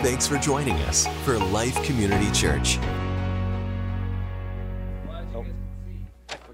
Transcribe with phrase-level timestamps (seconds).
[0.00, 2.78] Thanks for joining us for Life Community Church.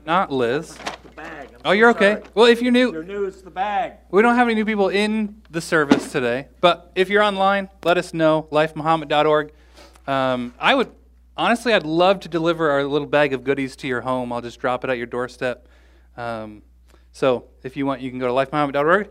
[0.06, 0.76] Not Liz.
[1.02, 1.48] The bag.
[1.52, 2.22] I'm Oh, you're okay.
[2.34, 3.94] Well, if you're You're new, new, it's the bag.
[4.10, 6.48] we don't have any new people in the service today.
[6.60, 8.48] But if you're online, let us know.
[8.50, 9.52] LifeMahomet.org.
[10.06, 10.90] Um, I would
[11.36, 14.32] honestly, I'd love to deliver our little bag of goodies to your home.
[14.32, 15.68] I'll just drop it at your doorstep.
[16.16, 16.62] Um,
[17.12, 19.10] so if you want, you can go to lifemahomet.org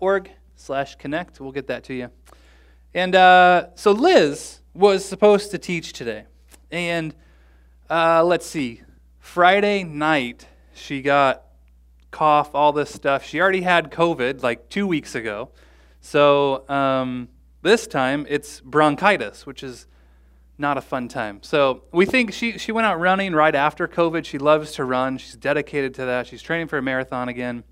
[0.00, 1.40] .org slash connect.
[1.40, 2.10] We'll get that to you.
[2.94, 6.24] And uh, so Liz was supposed to teach today.
[6.70, 7.14] And
[7.90, 8.82] uh, let's see,
[9.18, 11.44] Friday night, she got
[12.10, 13.24] cough, all this stuff.
[13.24, 15.50] She already had COVID like two weeks ago.
[16.00, 17.28] So um,
[17.62, 19.86] this time it's bronchitis, which is
[20.56, 21.40] not a fun time.
[21.42, 24.24] So we think she, she went out running right after COVID.
[24.24, 26.26] She loves to run, she's dedicated to that.
[26.26, 27.64] She's training for a marathon again.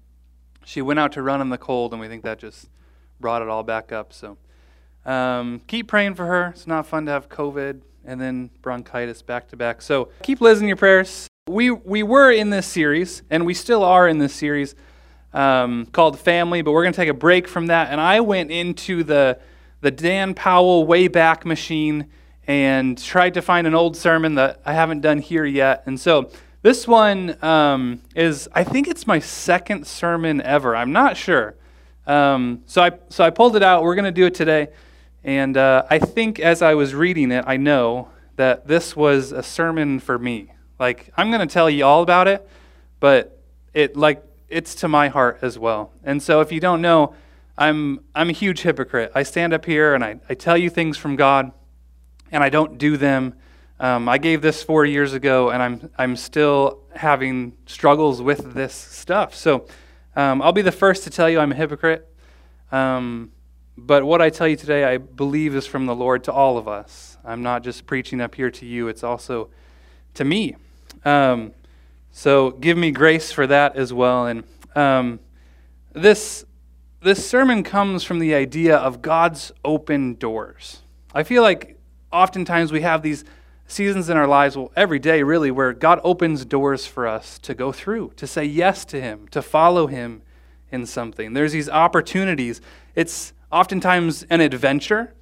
[0.64, 2.68] She went out to run in the cold, and we think that just
[3.20, 4.12] brought it all back up.
[4.12, 4.36] So
[5.06, 6.48] um, keep praying for her.
[6.48, 9.80] It's not fun to have COVID and then bronchitis back to back.
[9.82, 11.28] So keep in your prayers.
[11.48, 14.74] We, we were in this series, and we still are in this series
[15.32, 17.90] um, called Family, but we're going to take a break from that.
[17.90, 19.38] And I went into the,
[19.80, 22.08] the Dan Powell Wayback Machine
[22.48, 25.84] and tried to find an old sermon that I haven't done here yet.
[25.86, 26.30] And so
[26.62, 30.74] this one um, is, I think it's my second sermon ever.
[30.74, 31.54] I'm not sure.
[32.06, 33.82] Um, so, I, so I pulled it out.
[33.82, 34.68] We're going to do it today.
[35.26, 39.42] And uh, I think as I was reading it, I know that this was a
[39.42, 40.52] sermon for me.
[40.78, 42.48] Like, I'm going to tell you all about it,
[43.00, 43.42] but
[43.74, 45.90] it, like, it's to my heart as well.
[46.04, 47.12] And so if you don't know,
[47.58, 49.10] I'm, I'm a huge hypocrite.
[49.16, 51.50] I stand up here and I, I tell you things from God,
[52.30, 53.34] and I don't do them.
[53.80, 58.74] Um, I gave this four years ago, and I'm, I'm still having struggles with this
[58.74, 59.34] stuff.
[59.34, 59.66] So
[60.14, 62.08] um, I'll be the first to tell you I'm a hypocrite.
[62.70, 63.32] Um,
[63.76, 66.66] but what I tell you today, I believe is from the Lord to all of
[66.66, 67.18] us.
[67.24, 69.50] I'm not just preaching up here to you, it's also
[70.14, 70.56] to me.
[71.04, 71.52] Um,
[72.10, 74.26] so give me grace for that as well.
[74.26, 75.20] And um,
[75.92, 76.44] this,
[77.02, 80.80] this sermon comes from the idea of God's open doors.
[81.14, 81.78] I feel like
[82.12, 83.24] oftentimes we have these
[83.66, 87.54] seasons in our lives, well, every day really, where God opens doors for us to
[87.54, 90.22] go through, to say yes to Him, to follow Him
[90.70, 91.32] in something.
[91.32, 92.60] There's these opportunities.
[92.94, 95.14] It's oftentimes an adventure,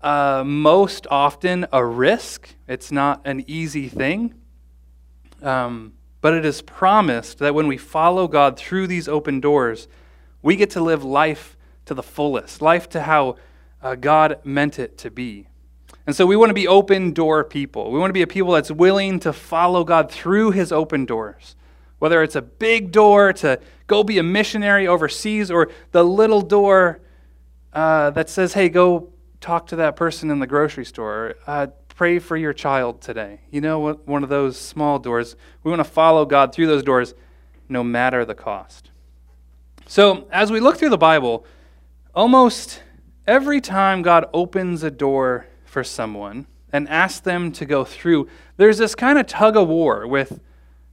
[0.00, 2.54] uh, most often a risk.
[2.66, 4.34] It's not an easy thing.
[5.42, 9.86] Um, but it is promised that when we follow God through these open doors,
[10.42, 13.36] we get to live life to the fullest, life to how
[13.82, 15.46] uh, God meant it to be.
[16.06, 17.90] And so we want to be open door people.
[17.90, 21.54] We want to be a people that's willing to follow God through his open doors.
[21.98, 27.00] Whether it's a big door to go be a missionary overseas or the little door
[27.78, 29.08] uh, that says, hey, go
[29.40, 31.36] talk to that person in the grocery store.
[31.46, 33.38] Uh, pray for your child today.
[33.52, 35.36] You know, one of those small doors.
[35.62, 37.14] We want to follow God through those doors
[37.68, 38.90] no matter the cost.
[39.86, 41.46] So, as we look through the Bible,
[42.16, 42.82] almost
[43.28, 48.78] every time God opens a door for someone and asks them to go through, there's
[48.78, 50.40] this kind of tug of war with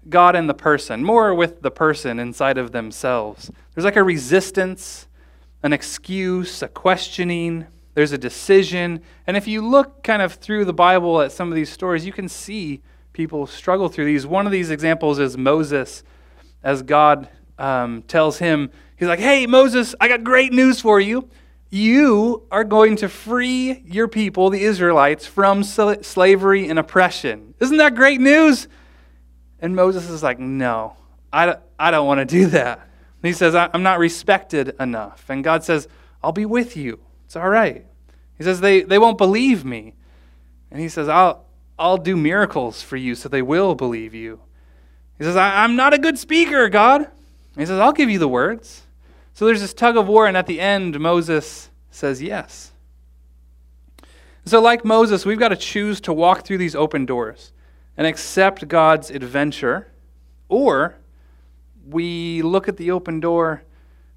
[0.07, 3.49] God and the person, more with the person inside of themselves.
[3.73, 5.07] There's like a resistance,
[5.63, 9.01] an excuse, a questioning, there's a decision.
[9.25, 12.13] And if you look kind of through the Bible at some of these stories, you
[12.13, 12.81] can see
[13.13, 14.27] people struggle through these.
[14.27, 16.03] One of these examples is Moses,
[16.61, 21.29] as God um, tells him, He's like, Hey, Moses, I got great news for you.
[21.69, 27.55] You are going to free your people, the Israelites, from sl- slavery and oppression.
[27.59, 28.67] Isn't that great news?
[29.59, 30.95] And Moses is like, No,
[31.31, 32.87] I I don't want to do that.
[33.25, 35.25] He says, I'm not respected enough.
[35.29, 35.87] And God says,
[36.23, 36.99] I'll be with you.
[37.25, 37.85] It's all right.
[38.37, 39.93] He says, they, they won't believe me.
[40.71, 41.45] And he says, I'll,
[41.79, 44.39] I'll do miracles for you so they will believe you.
[45.17, 47.01] He says, I, am not a good speaker, God.
[47.01, 48.83] And he says, I'll give you the words.
[49.33, 52.71] So there's this tug of war, and at the end, Moses says yes.
[54.45, 57.51] So, like Moses, we've got to choose to walk through these open doors
[57.97, 59.87] and accept God's adventure,
[60.47, 60.95] or
[61.87, 63.63] we look at the open door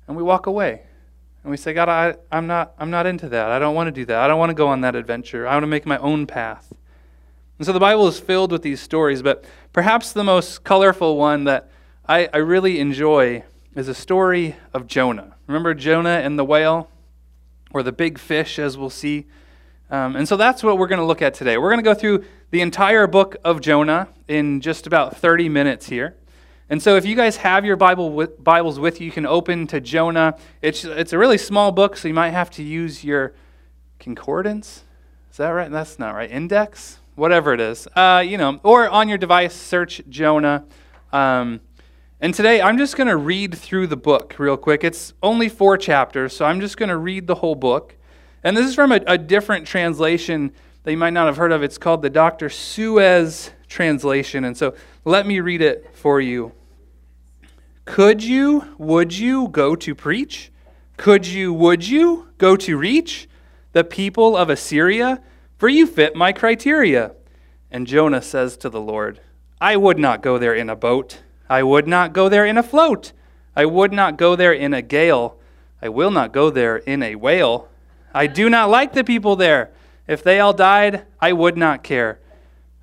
[0.07, 0.83] and we walk away.
[1.43, 3.51] And we say, God, I, I'm, not, I'm not into that.
[3.51, 4.19] I don't want to do that.
[4.19, 5.47] I don't want to go on that adventure.
[5.47, 6.73] I want to make my own path.
[7.59, 11.45] And so the Bible is filled with these stories, but perhaps the most colorful one
[11.45, 11.71] that
[12.07, 13.45] I, I really enjoy
[13.75, 15.37] is a story of Jonah.
[15.47, 16.91] Remember Jonah and the whale,
[17.71, 19.27] or the big fish, as we'll see?
[19.91, 21.57] Um, and so that's what we're going to look at today.
[21.57, 25.87] We're going to go through the entire book of Jonah in just about 30 minutes
[25.87, 26.18] here.
[26.71, 29.67] And so if you guys have your Bible with, Bibles with you, you can open
[29.69, 30.37] to Jonah.
[30.61, 33.33] It's, it's a really small book, so you might have to use your
[33.99, 34.85] concordance.
[35.31, 35.71] Is that right?
[35.71, 36.31] That's not right.
[36.31, 36.99] Index?
[37.15, 37.89] Whatever it is.
[37.97, 40.65] Uh, you know, or on your device, search Jonah.
[41.11, 41.61] Um,
[42.21, 44.85] and today I'm just going to read through the book real quick.
[44.85, 47.97] It's only four chapters, so I'm just going to read the whole book.
[48.45, 51.63] And this is from a, a different translation that you might not have heard of.
[51.63, 52.51] It's called the Dr.
[52.51, 54.45] Suez translation.
[54.45, 54.75] And so
[55.05, 56.53] let me read it for you.
[57.89, 60.53] Could you, would you go to preach?
[60.99, 63.31] Could you, would you go to reach
[63.73, 65.23] the people of Assyria?
[65.57, 67.13] For you fit my criteria.
[67.71, 69.21] And Jonah says to the Lord,
[69.59, 71.23] I would not go there in a boat.
[71.49, 73.13] I would not go there in a float.
[73.57, 75.39] I would not go there in a gale.
[75.81, 77.71] I will not go there in a whale.
[78.13, 79.71] I do not like the people there.
[80.07, 82.21] If they all died, I would not care.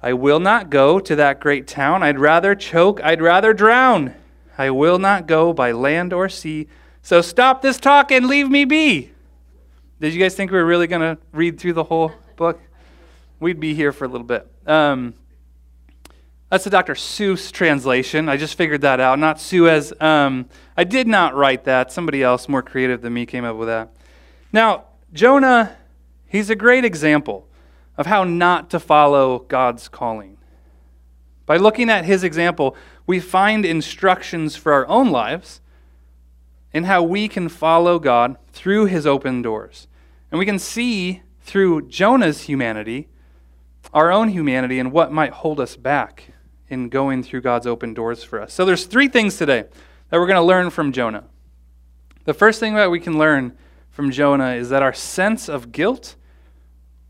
[0.02, 2.02] I will not go to that great town.
[2.02, 4.16] I'd rather choke, I'd rather drown.
[4.58, 6.68] I will not go by land or sea.
[7.02, 9.12] So stop this talk and leave me be.
[10.00, 12.60] Did you guys think we were really going to read through the whole book?
[13.40, 14.50] We'd be here for a little bit.
[14.66, 15.14] Um,
[16.50, 16.94] that's the Dr.
[16.94, 18.30] Seuss translation.
[18.30, 19.20] I just figured that out.
[19.20, 19.94] Not Suez.
[20.00, 20.48] Um,
[20.78, 21.92] I did not write that.
[21.92, 23.96] Somebody else more creative than me came up with that.
[24.54, 25.76] Now, Jonah,
[26.28, 27.48] he's a great example
[27.98, 30.38] of how not to follow God's calling.
[31.46, 32.76] By looking at his example,
[33.08, 35.62] we find instructions for our own lives
[36.74, 39.88] in how we can follow God through his open doors.
[40.32, 43.08] And we can see through Jonah's humanity
[43.94, 46.34] our own humanity and what might hold us back
[46.68, 48.52] in going through God's open doors for us.
[48.52, 49.66] So there's three things today
[50.10, 51.24] that we're going to learn from Jonah.
[52.26, 53.56] The first thing that we can learn
[53.90, 56.16] from Jonah is that our sense of guilt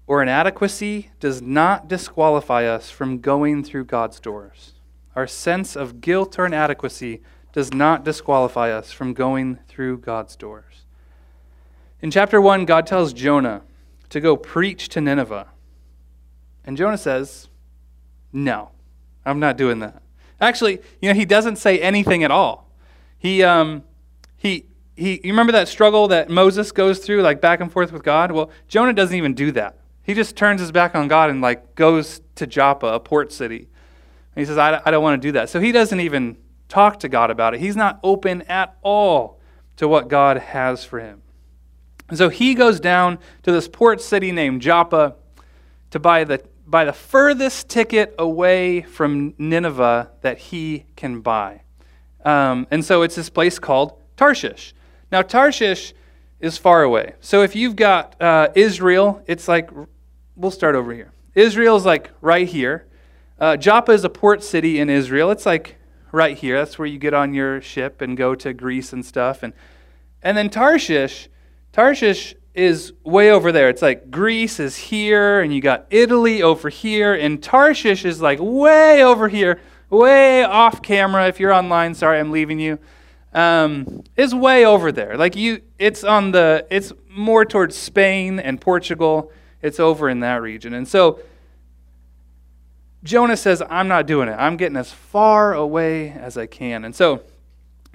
[0.05, 4.74] or inadequacy does not disqualify us from going through God's doors.
[5.15, 7.21] Our sense of guilt or inadequacy
[7.53, 10.85] does not disqualify us from going through God's doors.
[12.01, 13.61] In chapter 1, God tells Jonah
[14.09, 15.47] to go preach to Nineveh.
[16.65, 17.47] And Jonah says,
[18.33, 18.71] No,
[19.25, 20.01] I'm not doing that.
[20.41, 22.69] Actually, you know, he doesn't say anything at all.
[23.17, 23.83] He, um,
[24.35, 24.65] he,
[24.95, 28.31] he, you remember that struggle that Moses goes through, like back and forth with God?
[28.31, 29.77] Well, Jonah doesn't even do that.
[30.03, 33.69] He just turns his back on God and like goes to Joppa, a port city.
[34.35, 35.49] And he says, I, I don't want to do that.
[35.49, 36.37] So he doesn't even
[36.67, 37.59] talk to God about it.
[37.59, 39.39] He's not open at all
[39.77, 41.21] to what God has for him.
[42.09, 45.15] And so he goes down to this port city named Joppa
[45.91, 51.61] to buy the buy the furthest ticket away from Nineveh that he can buy.
[52.23, 54.73] Um, and so it's this place called Tarshish.
[55.11, 55.93] Now, Tarshish
[56.39, 57.13] is far away.
[57.21, 59.69] So if you've got uh, Israel, it's like,
[60.35, 61.11] we'll start over here.
[61.35, 62.87] Israel's like right here.
[63.39, 65.29] Uh, Joppa is a port city in Israel.
[65.31, 65.75] It's like
[66.11, 66.57] right here.
[66.57, 69.43] That's where you get on your ship and go to Greece and stuff.
[69.43, 69.53] And,
[70.23, 71.27] and then Tarshish,
[71.73, 73.67] Tarshish is way over there.
[73.67, 78.39] It's like Greece is here, and you got Italy over here, and Tarshish is like
[78.41, 79.59] way over here,
[79.89, 81.27] way off camera.
[81.27, 82.79] If you're online, sorry, I'm leaving you.
[83.33, 85.17] Um, is way over there.
[85.17, 89.33] Like you, it's on the, it's more towards Spain and Portugal.
[89.61, 91.19] It's over in that region, and so
[93.05, 94.33] Jonah says, "I'm not doing it.
[94.33, 97.21] I'm getting as far away as I can." And so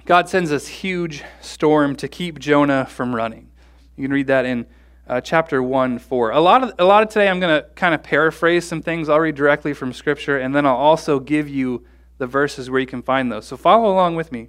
[0.05, 3.51] God sends this huge storm to keep Jonah from running.
[3.95, 4.65] You can read that in
[5.07, 6.31] uh, chapter 1, 4.
[6.31, 9.09] A lot, of, a lot of today, I'm going to kind of paraphrase some things.
[9.09, 11.85] I'll read directly from Scripture, and then I'll also give you
[12.17, 13.45] the verses where you can find those.
[13.45, 14.47] So follow along with me.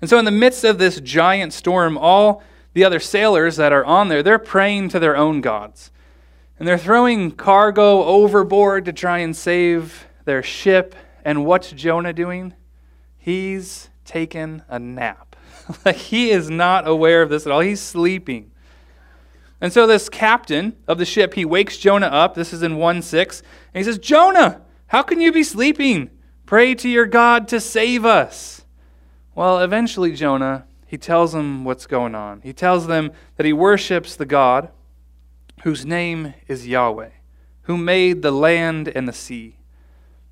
[0.00, 2.42] And so, in the midst of this giant storm, all
[2.74, 5.90] the other sailors that are on there, they're praying to their own gods.
[6.58, 10.94] And they're throwing cargo overboard to try and save their ship.
[11.24, 12.54] And what's Jonah doing?
[13.18, 15.36] He's taken a nap.
[15.84, 17.60] like he is not aware of this at all.
[17.60, 18.50] He's sleeping.
[19.60, 22.34] And so this captain of the ship, he wakes Jonah up.
[22.34, 23.40] This is in 1 6.
[23.40, 26.10] And he says, Jonah, how can you be sleeping?
[26.46, 28.64] Pray to your God to save us.
[29.34, 32.42] Well, eventually, Jonah, he tells them what's going on.
[32.42, 34.68] He tells them that he worships the God
[35.64, 37.08] whose name is Yahweh,
[37.62, 39.56] who made the land and the sea.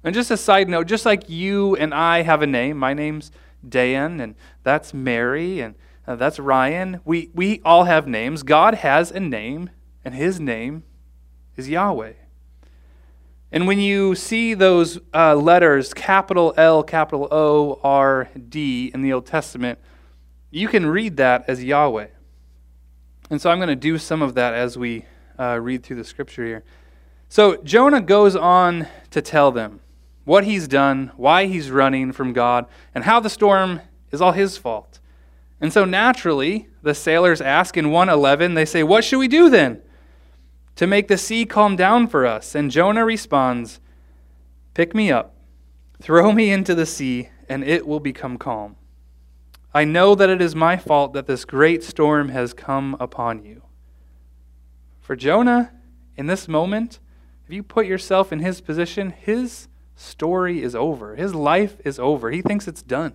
[0.04, 3.32] And just a side note, just like you and I have a name, my name's
[3.66, 5.74] Dan, and that's Mary, and
[6.06, 7.00] uh, that's Ryan.
[7.06, 8.42] We, we all have names.
[8.42, 9.70] God has a name,
[10.04, 10.82] and his name
[11.56, 12.12] is Yahweh.
[13.50, 19.14] And when you see those uh, letters, capital L, capital O, R, D, in the
[19.14, 19.78] Old Testament,
[20.50, 22.08] you can read that as Yahweh.
[23.30, 25.06] And so I'm going to do some of that as we
[25.38, 26.64] uh, read through the scripture here.
[27.28, 29.80] So Jonah goes on to tell them
[30.24, 34.56] what he's done, why he's running from God, and how the storm is all his
[34.58, 35.00] fault.
[35.60, 39.82] And so naturally, the sailors ask in 111, they say, What should we do then?
[40.76, 42.54] to make the sea calm down for us.
[42.54, 43.80] And Jonah responds,
[44.74, 45.34] Pick me up,
[46.00, 48.76] throw me into the sea, and it will become calm.
[49.74, 53.62] I know that it is my fault that this great storm has come upon you.
[55.02, 55.72] For Jonah,
[56.16, 57.00] in this moment,
[57.44, 61.16] if you put yourself in his position, his story is over.
[61.16, 62.30] His life is over.
[62.30, 63.14] He thinks it's done.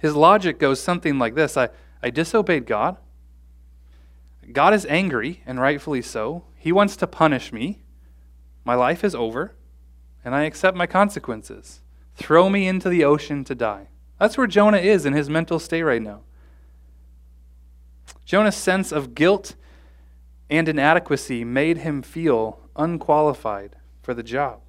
[0.00, 1.68] His logic goes something like this I,
[2.02, 2.96] I disobeyed God.
[4.52, 6.44] God is angry, and rightfully so.
[6.56, 7.82] He wants to punish me.
[8.64, 9.54] My life is over,
[10.24, 11.80] and I accept my consequences.
[12.14, 13.88] Throw me into the ocean to die.
[14.18, 16.20] That's where Jonah is in his mental state right now.
[18.24, 19.56] Jonah's sense of guilt
[20.52, 24.60] and inadequacy made him feel unqualified for the job.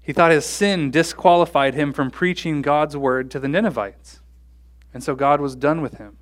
[0.00, 4.20] He thought his sin disqualified him from preaching God's word to the Ninevites.
[4.94, 6.16] And so God was done with him.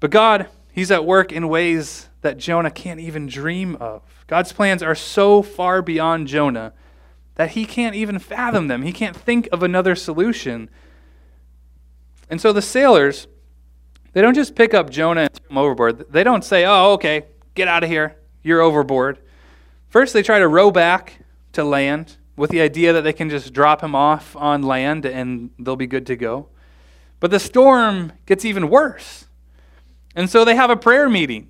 [0.00, 4.02] But God, He's at work in ways that Jonah can't even dream of.
[4.26, 6.74] God's plans are so far beyond Jonah
[7.36, 8.82] that he can't even fathom them.
[8.82, 10.68] He can't think of another solution.
[12.28, 13.26] And so the sailors,
[14.16, 16.10] they don't just pick up Jonah and throw him overboard.
[16.10, 18.16] They don't say, oh, okay, get out of here.
[18.42, 19.18] You're overboard.
[19.88, 21.18] First, they try to row back
[21.52, 25.50] to land with the idea that they can just drop him off on land and
[25.58, 26.48] they'll be good to go.
[27.20, 29.26] But the storm gets even worse.
[30.14, 31.48] And so they have a prayer meeting.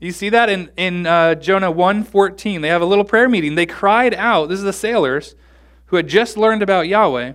[0.00, 2.60] You see that in, in uh, Jonah 1.14.
[2.60, 3.54] They have a little prayer meeting.
[3.54, 4.50] They cried out.
[4.50, 5.34] This is the sailors
[5.86, 7.32] who had just learned about Yahweh.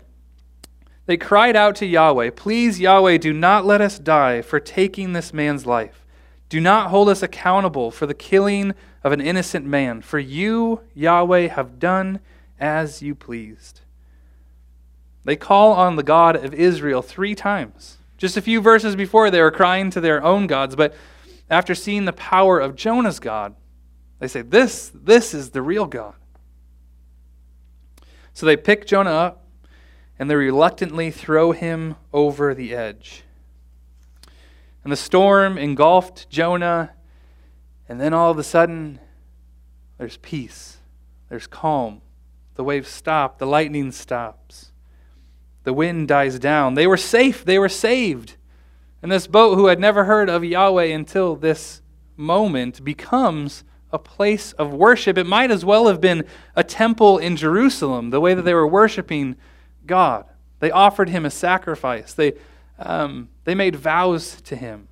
[1.09, 5.33] They cried out to Yahweh, Please, Yahweh, do not let us die for taking this
[5.33, 6.05] man's life.
[6.49, 11.47] Do not hold us accountable for the killing of an innocent man, for you, Yahweh,
[11.47, 12.19] have done
[12.59, 13.81] as you pleased.
[15.23, 17.97] They call on the God of Israel three times.
[18.19, 20.93] Just a few verses before, they were crying to their own gods, but
[21.49, 23.55] after seeing the power of Jonah's God,
[24.19, 26.13] they say, This, this is the real God.
[28.31, 29.47] So they pick Jonah up
[30.19, 33.23] and they reluctantly throw him over the edge.
[34.83, 36.91] And the storm engulfed Jonah,
[37.87, 38.99] and then all of a sudden,
[39.97, 40.77] there's peace,
[41.29, 42.01] there's calm.
[42.55, 44.71] The waves stop, the lightning stops.
[45.63, 46.73] The wind dies down.
[46.73, 48.35] They were safe, they were saved.
[49.01, 51.81] And this boat, who had never heard of Yahweh until this
[52.17, 55.17] moment, becomes a place of worship.
[55.17, 58.67] It might as well have been a temple in Jerusalem, the way that they were
[58.67, 59.37] worshiping
[59.89, 60.23] God.
[60.59, 62.33] They offered him a sacrifice, they,
[62.77, 64.87] um, they made vows to him.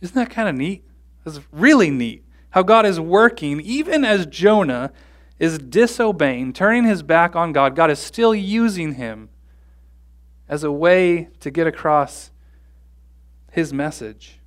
[0.00, 0.84] Isn't that kind of neat?
[1.24, 4.90] That's really neat how God is working, even as Jonah
[5.38, 9.28] is disobeying, turning his back on God, God is still using him
[10.48, 12.30] as a way to get across
[13.52, 14.38] his message.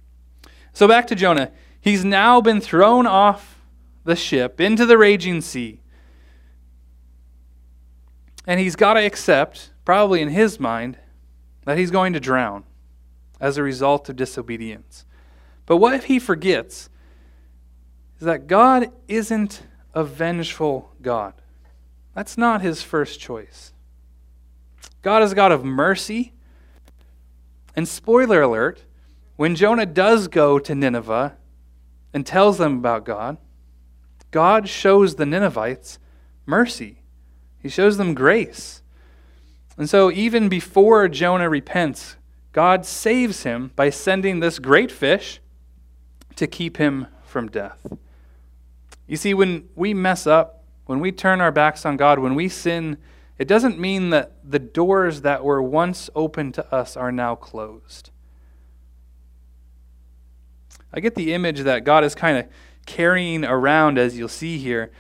[0.74, 1.52] So back to Jonah.
[1.80, 3.60] He's now been thrown off
[4.06, 5.82] the ship into the raging sea.
[8.50, 10.98] And he's got to accept, probably in his mind,
[11.66, 12.64] that he's going to drown
[13.40, 15.06] as a result of disobedience.
[15.68, 16.90] But what if he forgets
[18.18, 19.62] is that God isn't
[19.94, 21.36] a vengeful God.
[22.16, 23.72] That's not his first choice.
[25.04, 26.34] God is a God of mercy.
[27.76, 28.84] And spoiler alert,
[29.36, 31.38] when Jonah does go to Nineveh
[32.16, 33.38] and tells them about God,
[34.32, 36.00] God shows the Ninevites
[36.48, 36.99] mercy.
[37.62, 38.82] He shows them grace.
[39.78, 42.16] And so, even before Jonah repents,
[42.52, 45.40] God saves him by sending this great fish
[46.36, 47.94] to keep him from death.
[49.08, 52.50] You see, when we mess up, when we turn our backs on God, when we
[52.50, 52.98] sin,
[53.38, 58.12] it doesn't mean that the doors that were once open to us are now closed.
[60.92, 62.48] I get the image that God is kind of
[62.86, 64.92] carrying around, as you'll see here,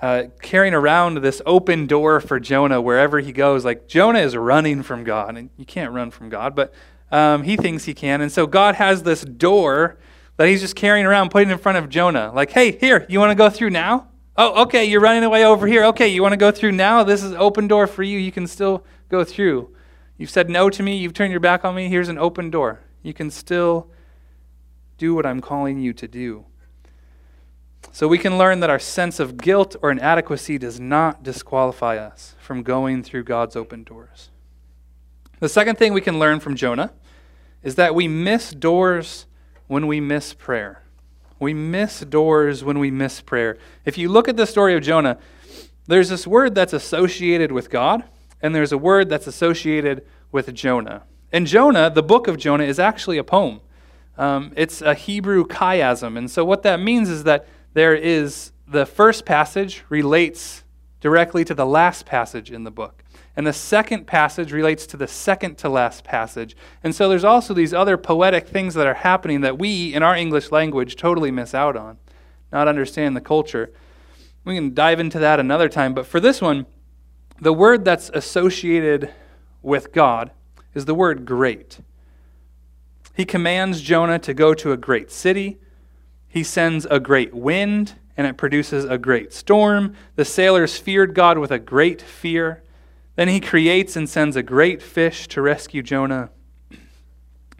[0.00, 3.64] uh, carrying around this open door for Jonah wherever he goes.
[3.64, 6.72] Like Jonah is running from God, and you can't run from God, but
[7.10, 8.20] um, he thinks he can.
[8.20, 9.98] And so God has this door
[10.36, 12.30] that he's just carrying around, putting in front of Jonah.
[12.32, 14.08] Like, hey, here, you want to go through now?
[14.36, 15.84] Oh, okay, you're running away over here.
[15.86, 17.02] Okay, you want to go through now?
[17.02, 18.18] This is open door for you.
[18.18, 19.74] You can still go through.
[20.16, 20.96] You've said no to me.
[20.96, 21.88] You've turned your back on me.
[21.88, 22.80] Here's an open door.
[23.02, 23.90] You can still
[24.96, 26.44] do what I'm calling you to do.
[27.98, 32.36] So we can learn that our sense of guilt or inadequacy does not disqualify us
[32.38, 34.30] from going through God's open doors.
[35.40, 36.92] The second thing we can learn from Jonah
[37.60, 39.26] is that we miss doors
[39.66, 40.84] when we miss prayer.
[41.40, 43.58] We miss doors when we miss prayer.
[43.84, 45.18] If you look at the story of Jonah,
[45.88, 48.04] there's this word that's associated with God,
[48.40, 51.02] and there's a word that's associated with Jonah.
[51.32, 53.60] And Jonah, the book of Jonah, is actually a poem.
[54.16, 56.16] Um, it's a Hebrew chiasm.
[56.16, 60.64] And so what that means is that there is the first passage relates
[61.00, 63.04] directly to the last passage in the book.
[63.36, 66.56] And the second passage relates to the second to last passage.
[66.82, 70.16] And so there's also these other poetic things that are happening that we, in our
[70.16, 71.98] English language, totally miss out on,
[72.50, 73.72] not understand the culture.
[74.44, 75.94] We can dive into that another time.
[75.94, 76.66] But for this one,
[77.40, 79.14] the word that's associated
[79.62, 80.32] with God
[80.74, 81.78] is the word great.
[83.14, 85.58] He commands Jonah to go to a great city.
[86.28, 89.94] He sends a great wind, and it produces a great storm.
[90.16, 92.62] The sailors feared God with a great fear.
[93.16, 96.30] Then he creates and sends a great fish to rescue Jonah.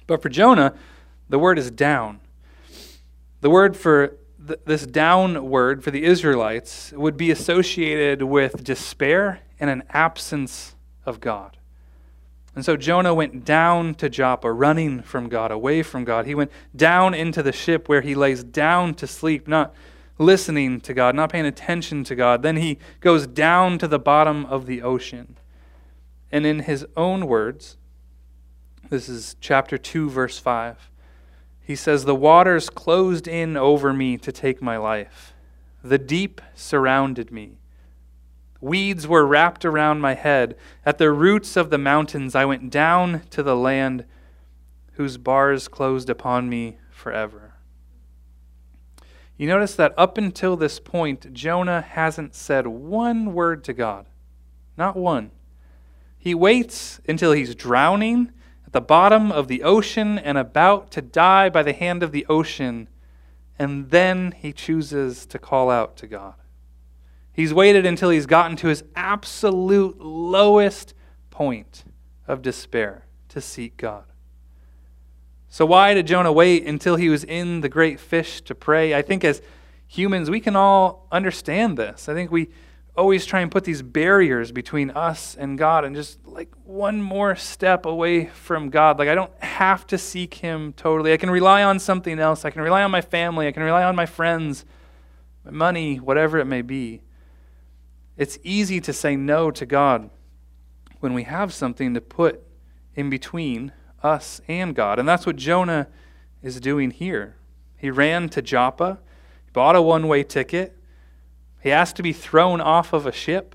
[0.06, 0.74] But for Jonah,
[1.28, 2.20] the word is down.
[3.40, 9.40] The word for th- this down word for the Israelites would be associated with despair
[9.60, 11.57] and an absence of God.
[12.58, 16.26] And so Jonah went down to Joppa, running from God, away from God.
[16.26, 19.72] He went down into the ship where he lays down to sleep, not
[20.18, 22.42] listening to God, not paying attention to God.
[22.42, 25.36] Then he goes down to the bottom of the ocean.
[26.32, 27.76] And in his own words,
[28.90, 30.90] this is chapter 2, verse 5,
[31.62, 35.32] he says, The waters closed in over me to take my life,
[35.84, 37.58] the deep surrounded me.
[38.60, 40.56] Weeds were wrapped around my head.
[40.84, 44.04] At the roots of the mountains, I went down to the land
[44.92, 47.54] whose bars closed upon me forever.
[49.36, 54.06] You notice that up until this point, Jonah hasn't said one word to God.
[54.76, 55.30] Not one.
[56.18, 58.32] He waits until he's drowning
[58.66, 62.26] at the bottom of the ocean and about to die by the hand of the
[62.28, 62.88] ocean,
[63.56, 66.34] and then he chooses to call out to God.
[67.38, 70.92] He's waited until he's gotten to his absolute lowest
[71.30, 71.84] point
[72.26, 74.02] of despair to seek God.
[75.48, 78.92] So, why did Jonah wait until he was in the great fish to pray?
[78.92, 79.40] I think as
[79.86, 82.08] humans, we can all understand this.
[82.08, 82.48] I think we
[82.96, 87.36] always try and put these barriers between us and God and just like one more
[87.36, 88.98] step away from God.
[88.98, 91.12] Like, I don't have to seek Him totally.
[91.12, 92.44] I can rely on something else.
[92.44, 93.46] I can rely on my family.
[93.46, 94.64] I can rely on my friends,
[95.44, 97.02] my money, whatever it may be.
[98.18, 100.10] It's easy to say no to God
[101.00, 102.42] when we have something to put
[102.94, 104.98] in between us and God.
[104.98, 105.86] And that's what Jonah
[106.42, 107.36] is doing here.
[107.76, 108.98] He ran to Joppa,
[109.52, 110.76] bought a one way ticket.
[111.62, 113.54] He asked to be thrown off of a ship,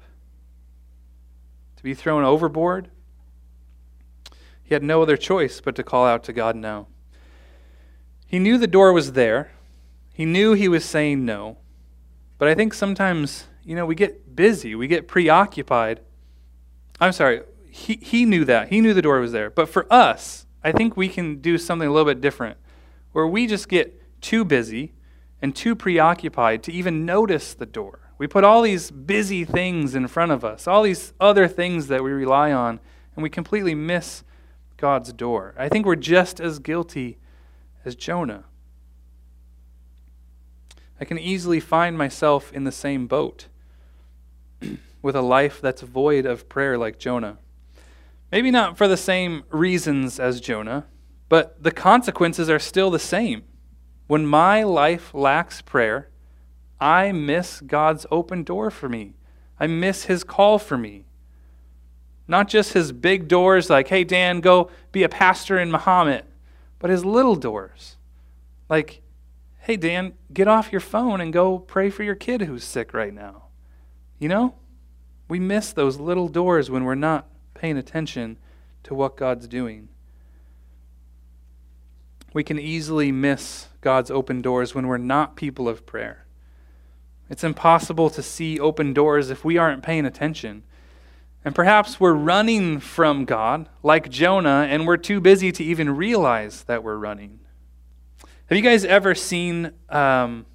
[1.76, 2.90] to be thrown overboard.
[4.64, 6.88] He had no other choice but to call out to God no.
[8.26, 9.52] He knew the door was there.
[10.14, 11.58] He knew he was saying no.
[12.38, 16.00] But I think sometimes, you know, we get busy, we get preoccupied.
[17.00, 18.70] I'm sorry, he, he knew that.
[18.70, 19.50] He knew the door was there.
[19.50, 22.58] But for us, I think we can do something a little bit different
[23.12, 24.94] where we just get too busy
[25.42, 28.00] and too preoccupied to even notice the door.
[28.18, 32.04] We put all these busy things in front of us, all these other things that
[32.04, 32.80] we rely on,
[33.16, 34.24] and we completely miss
[34.78, 35.54] God's door.
[35.58, 37.18] I think we're just as guilty
[37.84, 38.46] as Jonah.
[41.00, 43.48] I can easily find myself in the same boat
[45.02, 47.38] with a life that's void of prayer like Jonah.
[48.32, 50.86] Maybe not for the same reasons as Jonah,
[51.30, 53.44] but the consequences are still the same.
[54.08, 56.10] When my life lacks prayer,
[56.80, 59.14] I miss God's open door for me.
[59.60, 61.06] I miss his call for me.
[62.28, 66.24] Not just his big doors like, hey, Dan, go be a pastor in Mahomet,
[66.80, 67.98] but his little doors.
[68.70, 69.02] Like,
[69.60, 73.14] hey, Dan, get off your phone and go pray for your kid who's sick right
[73.14, 73.44] now.
[74.24, 74.56] You know?
[75.28, 78.38] We miss those little doors when we're not paying attention
[78.84, 79.90] to what God's doing.
[82.32, 86.26] We can easily miss God's open doors when we're not people of prayer.
[87.30, 90.64] It's impossible to see open doors if we aren't paying attention.
[91.44, 96.64] And perhaps we're running from God, like Jonah, and we're too busy to even realize
[96.64, 97.42] that we're running.
[98.46, 99.74] Have you guys ever seen?
[99.90, 100.46] Um,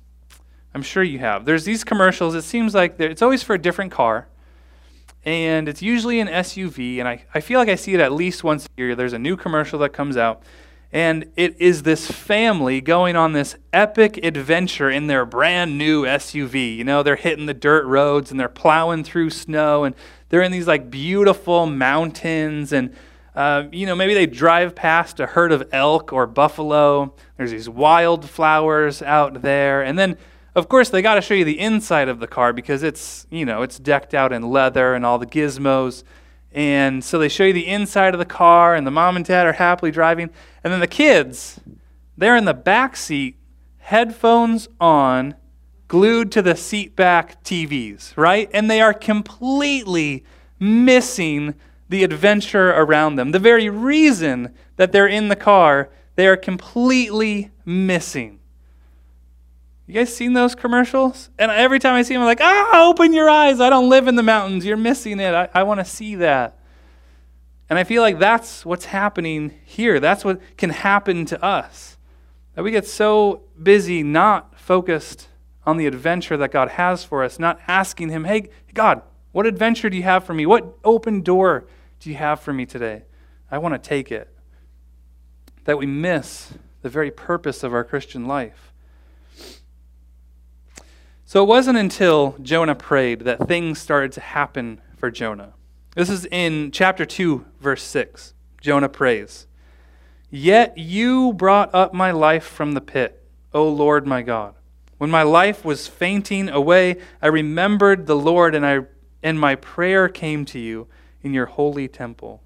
[0.74, 1.44] I'm sure you have.
[1.44, 2.34] There's these commercials.
[2.34, 4.28] It seems like it's always for a different car
[5.24, 8.44] and it's usually an SUV, and I, I feel like I see it at least
[8.44, 8.94] once a year.
[8.94, 10.42] There's a new commercial that comes out,
[10.92, 16.76] and it is this family going on this epic adventure in their brand new SUV.
[16.76, 19.94] You know, they're hitting the dirt roads and they're plowing through snow, and
[20.28, 22.94] they're in these like beautiful mountains, and
[23.34, 27.14] uh, you know, maybe they drive past a herd of elk or buffalo.
[27.36, 30.16] There's these wildflowers out there, and then
[30.58, 33.44] of course, they got to show you the inside of the car because it's, you
[33.44, 36.04] know, it's decked out in leather and all the gizmos.
[36.52, 39.46] And so they show you the inside of the car, and the mom and dad
[39.46, 40.30] are happily driving.
[40.64, 41.60] And then the kids,
[42.16, 43.36] They're in the back seat,
[43.78, 45.36] headphones on,
[45.86, 48.50] glued to the seat back TVs, right?
[48.52, 50.24] And they are completely
[50.58, 51.54] missing
[51.88, 53.30] the adventure around them.
[53.30, 58.37] The very reason that they're in the car, they are completely missing.
[59.88, 61.30] You guys seen those commercials?
[61.38, 63.58] And every time I see them, I'm like, ah, open your eyes.
[63.58, 64.66] I don't live in the mountains.
[64.66, 65.34] You're missing it.
[65.34, 66.58] I, I want to see that.
[67.70, 69.98] And I feel like that's what's happening here.
[69.98, 71.96] That's what can happen to us.
[72.54, 75.28] That we get so busy not focused
[75.64, 79.00] on the adventure that God has for us, not asking Him, hey, God,
[79.32, 80.44] what adventure do you have for me?
[80.44, 81.66] What open door
[82.00, 83.04] do you have for me today?
[83.50, 84.28] I want to take it.
[85.64, 88.67] That we miss the very purpose of our Christian life.
[91.28, 95.52] So it wasn't until Jonah prayed that things started to happen for Jonah.
[95.94, 98.32] This is in chapter 2, verse 6.
[98.62, 99.46] Jonah prays,
[100.30, 104.54] Yet you brought up my life from the pit, O Lord my God.
[104.96, 108.86] When my life was fainting away, I remembered the Lord, and, I,
[109.22, 110.88] and my prayer came to you
[111.22, 112.42] in your holy temple.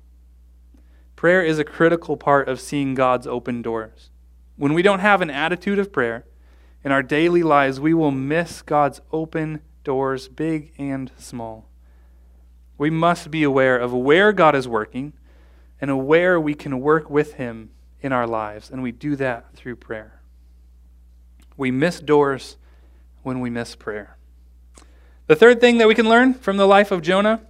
[1.14, 4.10] Prayer is a critical part of seeing God's open doors.
[4.56, 6.24] When we don't have an attitude of prayer
[6.84, 11.68] in our daily lives, we will miss God's open doors, big and small.
[12.78, 15.12] We must be aware of where God is working
[15.80, 19.76] and where we can work with Him in our lives, and we do that through
[19.76, 20.20] prayer.
[21.56, 22.56] We miss doors
[23.22, 24.16] when we miss prayer.
[25.28, 27.42] The third thing that we can learn from the life of Jonah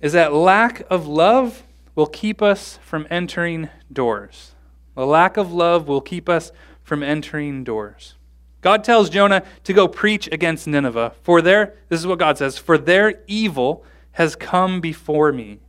[0.00, 1.64] is that lack of love
[1.94, 4.54] will keep us from entering doors.
[4.94, 8.14] The lack of love will keep us from entering doors.
[8.64, 12.56] God tells Jonah to go preach against Nineveh, for their, this is what God says,
[12.56, 15.60] for their evil has come before me.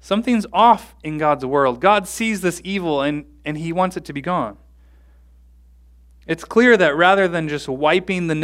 [0.00, 1.80] Something's off in God's world.
[1.80, 4.56] God sees this evil and, and he wants it to be gone.
[6.26, 8.34] It's clear that rather than just wiping the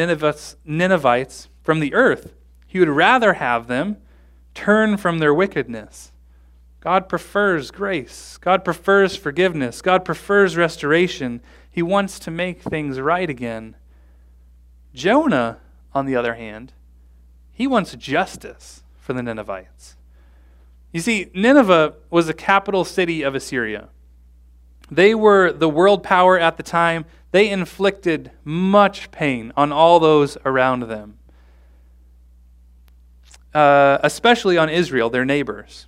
[0.65, 2.33] Ninevites from the earth,
[2.69, 3.97] he would rather have them
[4.55, 6.13] turn from their wickedness.
[6.79, 8.39] God prefers grace.
[8.41, 9.83] God prefers forgiveness.
[9.83, 11.41] God prefers restoration.
[11.71, 13.77] He wants to make things right again.
[14.95, 15.59] Jonah,
[15.95, 16.73] on the other hand,
[17.53, 19.97] he wants justice for the Ninevites.
[20.93, 23.89] You see, Nineveh was the capital city of Assyria.
[24.91, 27.05] They were the world power at the time.
[27.31, 31.21] They inflicted much pain on all those around them
[33.55, 35.87] uh, especially on Israel, their neighbors.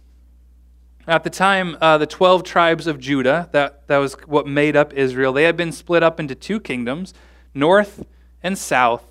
[1.06, 4.92] At the time, uh, the 12 tribes of Judah, that, that was what made up
[4.92, 7.12] Israel, they had been split up into two kingdoms,
[7.54, 8.06] north
[8.42, 9.04] and south.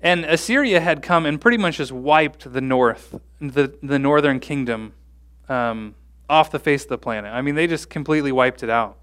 [0.00, 4.94] And Assyria had come and pretty much just wiped the north, the, the northern kingdom,
[5.48, 5.94] um,
[6.28, 7.32] off the face of the planet.
[7.32, 8.98] I mean, they just completely wiped it out.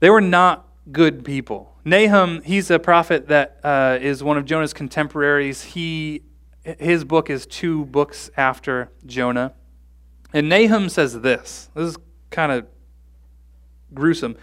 [0.00, 1.74] They were not good people.
[1.84, 5.62] Nahum, he's a prophet that uh, is one of Jonah's contemporaries.
[5.62, 6.22] He
[6.80, 9.54] his book is two books after Jonah.
[10.32, 11.96] And Nahum says this this is
[12.30, 12.66] kind of
[13.94, 14.36] gruesome.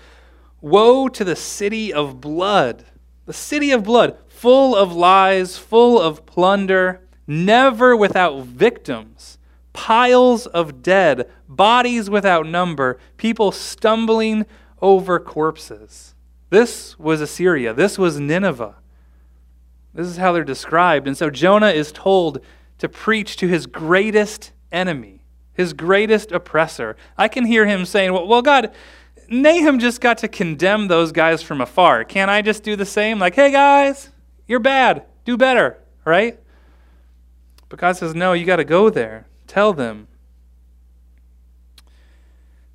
[0.62, 2.86] Woe to the city of blood,
[3.26, 9.38] the city of blood, full of lies, full of plunder, never without victims,
[9.74, 14.46] piles of dead, bodies without number, people stumbling
[14.82, 16.14] over corpses.
[16.50, 17.74] This was Assyria.
[17.74, 18.76] This was Nineveh.
[19.94, 21.08] This is how they're described.
[21.08, 22.40] And so Jonah is told
[22.80, 25.13] to preach to his greatest enemy,
[25.54, 26.96] his greatest oppressor.
[27.18, 28.74] I can hear him saying, Well, well God,
[29.30, 32.04] Nahum just got to condemn those guys from afar.
[32.04, 33.20] Can't I just do the same?
[33.20, 34.10] Like, hey guys,
[34.48, 35.06] you're bad.
[35.26, 36.40] Do better, right?
[37.70, 39.28] But God says, No, you got to go there.
[39.48, 40.08] Tell them.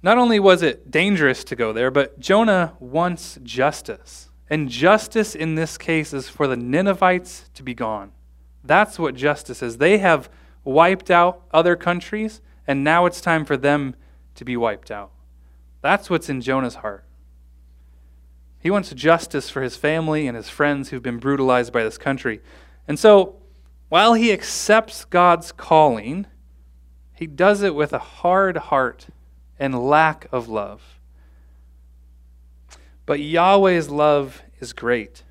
[0.02, 4.28] Not only was it dangerous to go there, but Jonah wants justice.
[4.48, 8.12] And justice in this case is for the Ninevites to be gone.
[8.64, 9.78] That's what justice is.
[9.78, 10.30] They have
[10.64, 13.96] wiped out other countries, and now it's time for them
[14.34, 15.10] to be wiped out.
[15.80, 17.04] That's what's in Jonah's heart.
[18.60, 22.40] He wants justice for his family and his friends who've been brutalized by this country.
[22.86, 23.36] And so,
[23.88, 26.26] while he accepts God's calling,
[27.14, 29.06] he does it with a hard heart
[29.58, 31.00] and lack of love.
[33.06, 35.22] But Yahweh's love is great.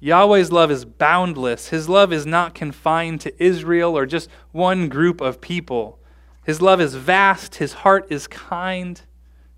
[0.00, 1.68] Yahweh's love is boundless.
[1.68, 5.98] His love is not confined to Israel or just one group of people.
[6.44, 7.56] His love is vast.
[7.56, 9.00] His heart is kind.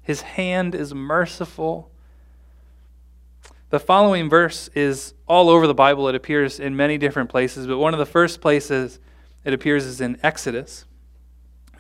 [0.02, 1.90] His hand is merciful.
[3.70, 6.08] The following verse is all over the Bible.
[6.08, 9.00] It appears in many different places, but one of the first places
[9.44, 10.84] it appears is in Exodus.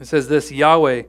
[0.00, 1.04] It says this Yahweh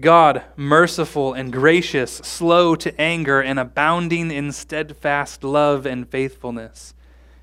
[0.00, 6.94] God, merciful and gracious, slow to anger, and abounding in steadfast love and faithfulness,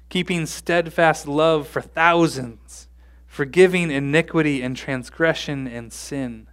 [0.09, 2.89] keeping steadfast love for thousands,
[3.31, 6.47] forgiving iniquity and transgression and sin.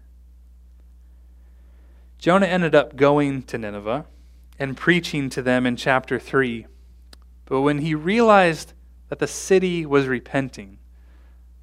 [2.18, 4.06] Jonah ended up going to Nineveh
[4.60, 6.68] and preaching to them in chapter 3.
[7.46, 8.74] But when he realized
[9.08, 10.78] that the city was repenting,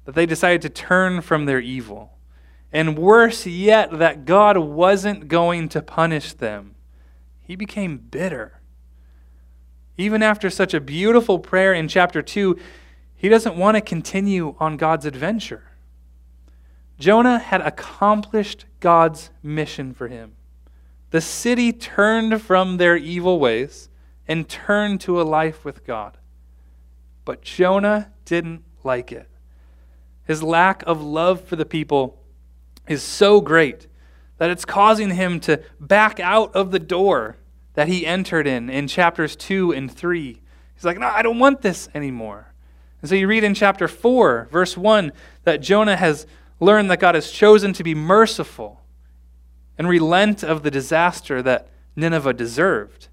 [0.04, 2.18] that they decided to turn from their evil,
[2.70, 6.74] and worse yet, that God wasn't going to punish them,
[7.40, 8.60] he became bitter.
[9.96, 12.58] Even after such a beautiful prayer in chapter 2,
[13.16, 15.72] he doesn't want to continue on God's adventure.
[16.98, 20.32] Jonah had accomplished God's mission for him.
[21.10, 23.88] The city turned from their evil ways
[24.26, 26.18] and turned to a life with God.
[27.24, 29.28] But Jonah didn't like it.
[30.24, 32.22] His lack of love for the people
[32.88, 33.86] is so great
[34.38, 37.36] that it's causing him to back out of the door
[37.74, 40.40] that he entered in in chapters 2 and 3.
[40.74, 42.45] He's like, No, I don't want this anymore.
[43.06, 45.12] And so you read in chapter 4, verse 1,
[45.44, 46.26] that Jonah has
[46.58, 48.80] learned that God has chosen to be merciful
[49.78, 53.06] and relent of the disaster that Nineveh deserved.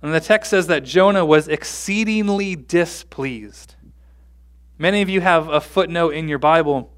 [0.00, 3.74] And the text says that Jonah was exceedingly displeased.
[4.78, 6.92] Many of you have a footnote in your Bible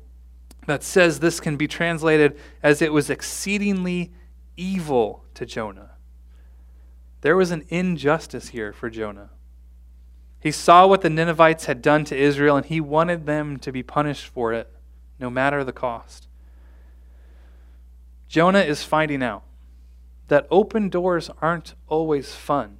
[0.67, 4.13] that says this can be translated as it was exceedingly
[4.59, 5.93] evil to Jonah.
[7.23, 9.31] There was an injustice here for Jonah.
[10.41, 13.83] He saw what the Ninevites had done to Israel, and he wanted them to be
[13.83, 14.73] punished for it,
[15.19, 16.29] no matter the cost.
[18.29, 19.43] Jonah is finding out
[20.29, 22.77] that open doors aren't always fun.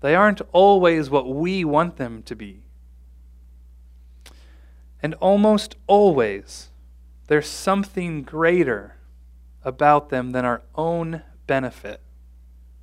[0.00, 2.62] They aren't always what we want them to be.
[5.00, 6.70] And almost always,
[7.28, 8.96] there's something greater
[9.64, 12.00] about them than our own benefit.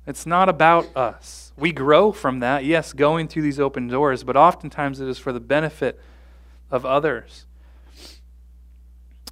[0.06, 1.52] It's not about us.
[1.56, 5.32] We grow from that, yes, going through these open doors, but oftentimes it is for
[5.32, 6.00] the benefit
[6.70, 7.46] of others.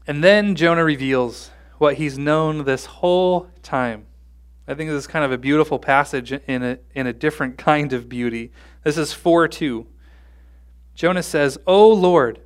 [0.07, 4.07] And then Jonah reveals what he's known this whole time.
[4.67, 7.93] I think this is kind of a beautiful passage in a, in a different kind
[7.93, 8.53] of beauty.
[8.85, 9.87] This is 4 2.
[10.95, 12.41] Jonah says, O Lord,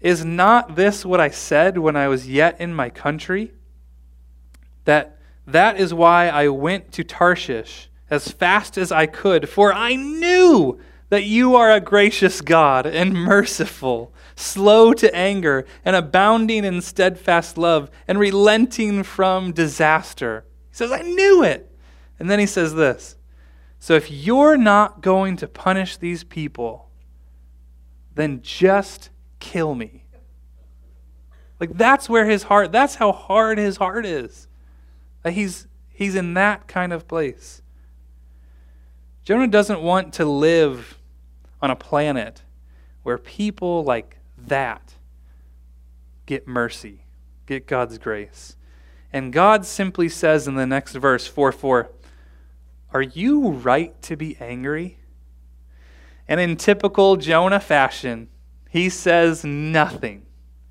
[0.00, 3.52] is not this what I said when I was yet in my country?
[4.84, 5.15] That
[5.46, 10.80] that is why I went to Tarshish as fast as I could, for I knew
[11.08, 17.56] that you are a gracious God and merciful slow to anger, and abounding in steadfast
[17.58, 20.44] love, and relenting from disaster.
[20.70, 21.72] He says, I knew it.
[22.18, 23.16] And then he says this
[23.78, 26.90] So if you're not going to punish these people,
[28.14, 30.04] then just kill me.
[31.58, 34.45] Like that's where his heart, that's how hard his heart is.
[35.26, 37.60] That he's he's in that kind of place.
[39.24, 41.00] Jonah doesn't want to live
[41.60, 42.42] on a planet
[43.02, 44.94] where people like that
[46.26, 47.06] get mercy,
[47.44, 48.56] get God's grace.
[49.12, 51.90] And God simply says in the next verse, 4 4,
[52.92, 55.00] Are you right to be angry?
[56.28, 58.28] And in typical Jonah fashion,
[58.70, 60.24] he says nothing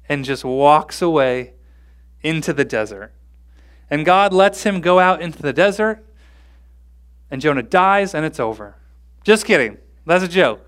[0.08, 1.56] and just walks away
[2.22, 3.12] into the desert.
[3.90, 6.04] And God lets him go out into the desert,
[7.30, 8.76] and Jonah dies, and it's over.
[9.24, 9.78] Just kidding.
[10.06, 10.66] That's a joke.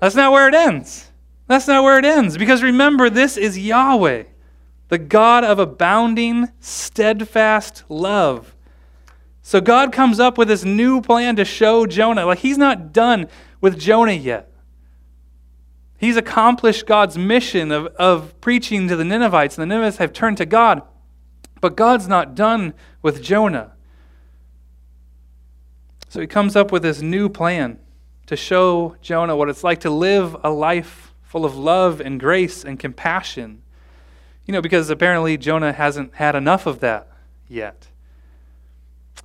[0.00, 1.10] That's not where it ends.
[1.46, 2.36] That's not where it ends.
[2.36, 4.24] Because remember, this is Yahweh,
[4.88, 8.54] the God of abounding, steadfast love.
[9.42, 12.26] So God comes up with this new plan to show Jonah.
[12.26, 13.28] Like, he's not done
[13.60, 14.52] with Jonah yet.
[15.98, 20.36] He's accomplished God's mission of, of preaching to the Ninevites, and the Ninevites have turned
[20.36, 20.82] to God.
[21.60, 23.72] But God's not done with Jonah.
[26.08, 27.78] So he comes up with this new plan
[28.26, 32.64] to show Jonah what it's like to live a life full of love and grace
[32.64, 33.62] and compassion.
[34.46, 37.08] You know, because apparently Jonah hasn't had enough of that
[37.46, 37.88] yet.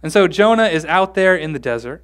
[0.01, 2.03] And so Jonah is out there in the desert.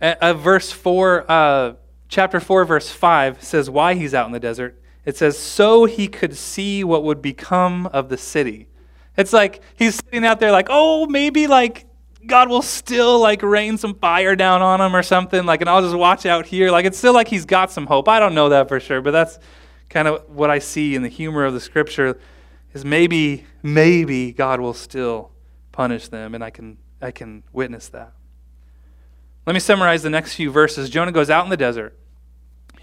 [0.00, 1.72] Uh, verse 4, uh,
[2.08, 4.78] chapter 4, verse 5 says why he's out in the desert.
[5.04, 8.68] It says, so he could see what would become of the city.
[9.16, 11.86] It's like he's sitting out there, like, oh, maybe like
[12.26, 15.44] God will still like rain some fire down on him or something.
[15.44, 16.70] Like, and I'll just watch out here.
[16.70, 18.08] Like, it's still like he's got some hope.
[18.08, 19.38] I don't know that for sure, but that's
[19.90, 22.18] kind of what I see in the humor of the scripture
[22.72, 25.30] is maybe, maybe God will still
[25.70, 28.12] punish them, and I can, I can witness that.
[29.46, 30.88] Let me summarize the next few verses.
[30.88, 31.96] Jonah goes out in the desert.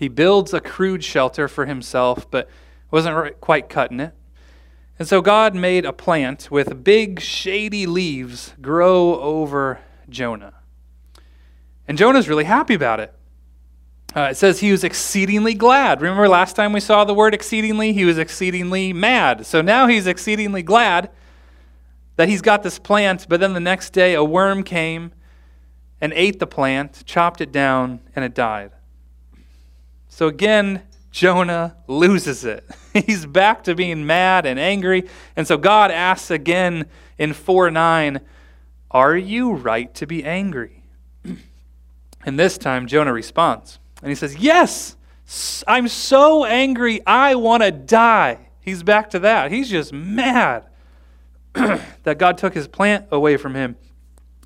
[0.01, 2.49] He builds a crude shelter for himself, but
[2.89, 4.15] wasn't quite cutting it.
[4.97, 10.55] And so God made a plant with big, shady leaves grow over Jonah.
[11.87, 13.13] And Jonah's really happy about it.
[14.15, 16.01] Uh, it says he was exceedingly glad.
[16.01, 17.93] Remember last time we saw the word exceedingly?
[17.93, 19.45] He was exceedingly mad.
[19.45, 21.11] So now he's exceedingly glad
[22.15, 25.11] that he's got this plant, but then the next day a worm came
[26.01, 28.71] and ate the plant, chopped it down, and it died.
[30.12, 32.69] So again, Jonah loses it.
[32.93, 35.08] He's back to being mad and angry.
[35.38, 36.86] And so God asks again
[37.17, 38.19] in 4 9,
[38.91, 40.84] Are you right to be angry?
[42.24, 43.80] And this time Jonah responds.
[44.04, 44.95] And he says, Yes,
[45.67, 48.50] I'm so angry, I want to die.
[48.60, 49.52] He's back to that.
[49.52, 50.65] He's just mad
[51.54, 53.76] that God took his plant away from him.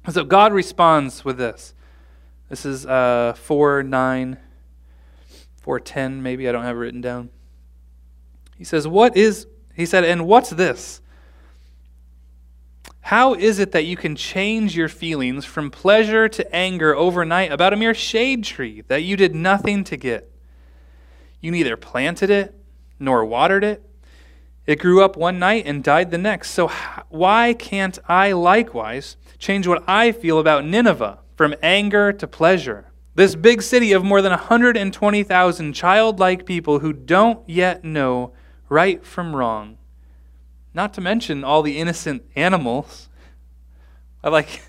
[0.09, 1.73] So God responds with this.
[2.47, 4.37] This is uh, 4 9,
[5.65, 6.47] 4 10, maybe.
[6.47, 7.31] I don't have it written down.
[8.55, 11.01] He says, What is, he said, and what's this?
[13.01, 17.73] How is it that you can change your feelings from pleasure to anger overnight about
[17.73, 20.31] a mere shade tree that you did nothing to get?
[21.41, 22.53] You neither planted it
[22.99, 23.81] nor watered it.
[24.67, 26.51] It grew up one night and died the next.
[26.51, 26.67] So
[27.09, 32.91] why can't I likewise change what I feel about Nineveh from anger to pleasure?
[33.15, 38.33] This big city of more than 120,000 childlike people who don't yet know
[38.69, 39.77] right from wrong
[40.75, 43.09] not to mention all the innocent animals.
[44.23, 44.61] I like,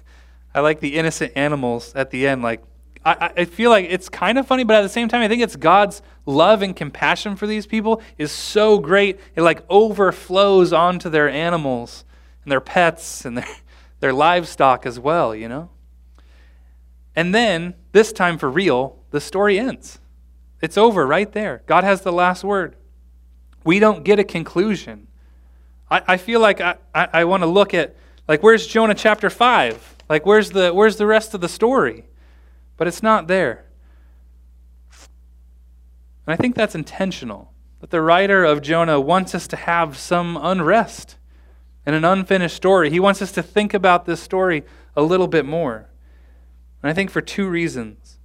[0.55, 2.43] I like the innocent animals at the end.
[2.43, 2.63] Like,
[3.05, 5.43] I, I feel like it's kind of funny, but at the same time, I think
[5.43, 9.19] it's God's love and compassion for these people is so great.
[9.35, 12.05] It like overflows onto their animals
[12.45, 13.49] and their pets and their,
[14.01, 15.71] their livestock as well, you know?
[17.17, 19.99] And then, this time for real, the story ends.
[20.61, 21.63] It's over right there.
[21.67, 22.77] God has the last word.
[23.65, 25.09] We don't get a conclusion.
[25.91, 27.97] I, I feel like I, I, I want to look at,
[28.29, 29.97] like, where's Jonah chapter 5?
[30.09, 32.05] Like, where's the, where's the rest of the story?
[32.77, 33.65] But it's not there.
[36.27, 37.53] And I think that's intentional.
[37.81, 41.17] That the writer of Jonah wants us to have some unrest
[41.87, 42.91] and an unfinished story.
[42.91, 44.65] He wants us to think about this story
[44.97, 45.89] a little bit more.
[46.83, 48.19] And I think for two reasons.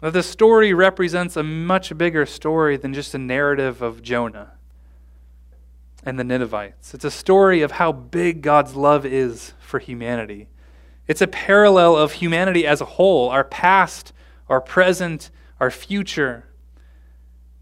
[0.00, 4.52] That the story represents a much bigger story than just a narrative of Jonah
[6.04, 6.92] and the Ninevites.
[6.92, 10.48] It's a story of how big God's love is for humanity.
[11.06, 14.12] It's a parallel of humanity as a whole, our past,
[14.48, 16.44] our present, our future.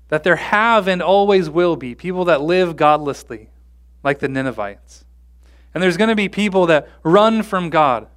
[0.09, 3.51] That there have and always will be people that live godlessly,
[4.03, 5.05] like the Ninevites.
[5.75, 8.09] And there's going to be people that run from God,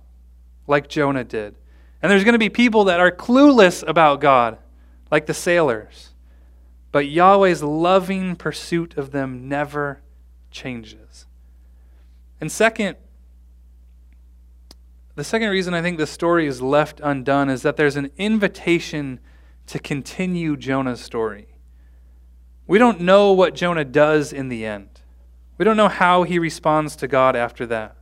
[0.68, 1.56] like Jonah did.
[2.06, 4.60] And there's going to be people that are clueless about God,
[5.10, 6.14] like the sailors.
[6.92, 10.04] But Yahweh's loving pursuit of them never
[10.52, 11.26] changes.
[12.40, 12.98] And second,
[15.16, 19.20] the second reason I think the story is left undone is that there's an invitation
[19.66, 21.56] to continue Jonah's story.
[22.68, 25.02] We don't know what Jonah does in the end.
[25.58, 27.96] We don't know how he responds to God after that.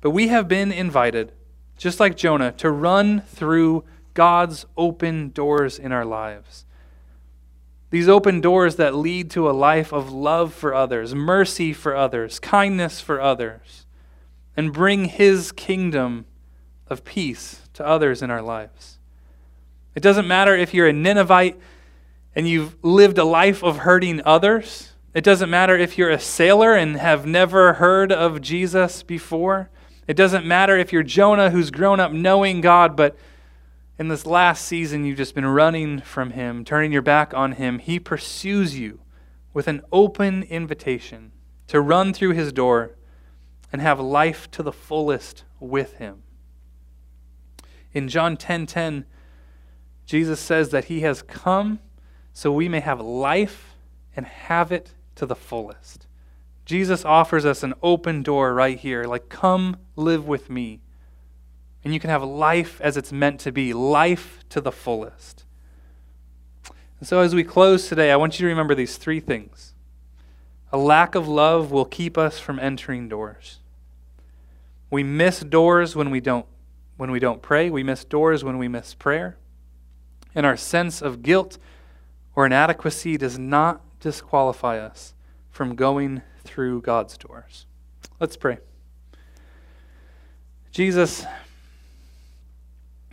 [0.00, 1.30] But we have been invited,
[1.76, 3.84] just like Jonah, to run through
[4.14, 6.64] God's open doors in our lives.
[7.90, 12.38] These open doors that lead to a life of love for others, mercy for others,
[12.38, 13.86] kindness for others,
[14.56, 16.26] and bring His kingdom
[16.88, 18.98] of peace to others in our lives.
[19.94, 21.58] It doesn't matter if you're a Ninevite
[22.34, 24.92] and you've lived a life of hurting others.
[25.14, 29.70] It doesn't matter if you're a sailor and have never heard of Jesus before.
[30.06, 33.16] It doesn't matter if you're Jonah who's grown up knowing God but
[33.98, 37.78] in this last season, you've just been running from Him, turning your back on Him.
[37.78, 39.00] He pursues you
[39.54, 41.32] with an open invitation
[41.68, 42.96] to run through His door
[43.72, 46.22] and have life to the fullest with Him.
[47.92, 49.06] In John 10:10, 10, 10,
[50.04, 51.80] Jesus says that He has come
[52.34, 53.76] so we may have life
[54.14, 56.05] and have it to the fullest.
[56.66, 60.82] Jesus offers us an open door right here, like, come live with me
[61.86, 65.44] and you can have life as it's meant to be, life to the fullest.
[66.98, 69.72] And so, as we close today, I want you to remember these three things.
[70.72, 73.60] A lack of love will keep us from entering doors.
[74.90, 76.46] We miss doors when we don't
[76.96, 77.70] when we don't pray.
[77.70, 79.36] We miss doors when we miss prayer.
[80.34, 81.56] And our sense of guilt
[82.34, 85.14] or inadequacy does not disqualify us
[85.50, 87.66] from going through God's doors.
[88.18, 88.58] Let's pray.
[90.70, 91.26] Jesus,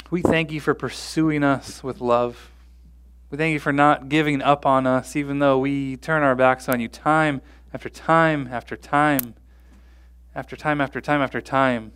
[0.10, 2.52] we thank you for pursuing us with love.
[3.30, 6.70] We thank you for not giving up on us, even though we turn our backs
[6.70, 7.42] on you time
[7.74, 9.34] after time after time
[10.36, 11.92] after time after time after time,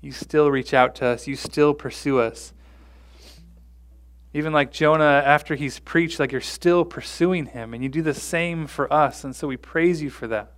[0.00, 1.26] you still reach out to us.
[1.26, 2.52] You still pursue us.
[4.32, 8.14] Even like Jonah, after he's preached, like you're still pursuing him, and you do the
[8.14, 9.24] same for us.
[9.24, 10.52] And so we praise you for that.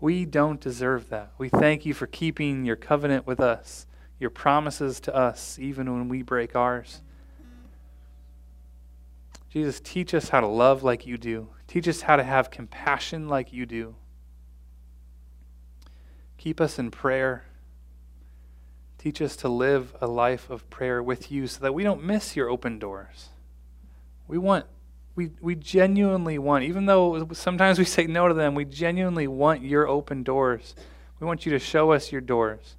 [0.00, 1.32] We don't deserve that.
[1.38, 3.86] We thank you for keeping your covenant with us,
[4.18, 7.02] your promises to us, even when we break ours.
[9.50, 11.48] Jesus, teach us how to love like you do.
[11.68, 13.94] Teach us how to have compassion like you do.
[16.38, 17.44] Keep us in prayer.
[19.02, 22.36] Teach us to live a life of prayer with you so that we don't miss
[22.36, 23.30] your open doors.
[24.28, 24.64] We want,
[25.16, 29.62] we, we genuinely want, even though sometimes we say no to them, we genuinely want
[29.62, 30.76] your open doors.
[31.18, 32.76] We want you to show us your doors.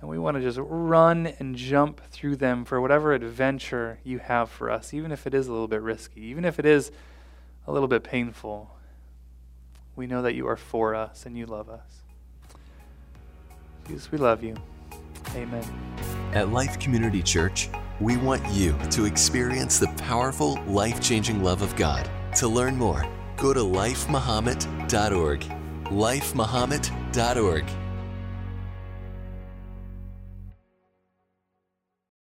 [0.00, 4.50] And we want to just run and jump through them for whatever adventure you have
[4.50, 6.92] for us, even if it is a little bit risky, even if it is
[7.66, 8.70] a little bit painful.
[9.96, 12.04] We know that you are for us and you love us.
[13.88, 14.54] Jesus, we love you.
[15.34, 15.64] Amen.
[16.32, 17.68] At Life Community Church,
[18.00, 22.08] we want you to experience the powerful, life changing love of God.
[22.36, 23.04] To learn more,
[23.36, 25.40] go to lifemahomet.org.
[25.84, 27.64] LifeMahomet.org.